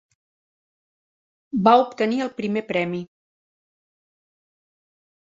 Va 1.69 1.75
obtenir 1.83 2.25
el 2.27 2.33
primer 2.41 2.67
premi. 2.75 3.05